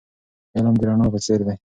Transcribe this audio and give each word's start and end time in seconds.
علم 0.55 0.75
د 0.79 0.81
رڼا 0.87 1.05
په 1.13 1.19
څېر 1.25 1.39
دی. 1.47 1.55